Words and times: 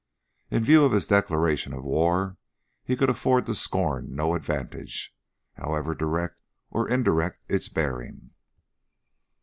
In 0.49 0.63
view 0.63 0.83
of 0.83 0.93
his 0.93 1.05
declaration 1.05 1.73
of 1.73 1.83
war, 1.83 2.37
he 2.83 2.95
could 2.95 3.11
afford 3.11 3.45
to 3.45 3.53
scorn 3.53 4.15
no 4.15 4.33
advantage, 4.33 5.15
however 5.53 5.93
direct 5.93 6.41
or 6.71 6.89
indirect 6.89 7.43
its 7.51 7.69
bearing. 7.69 8.31